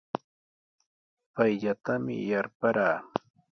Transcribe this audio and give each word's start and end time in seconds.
Payllatami 1.33 2.15
yarparaa. 2.29 2.97